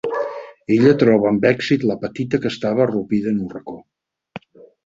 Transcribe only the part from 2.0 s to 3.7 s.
petita que estava arrupida en un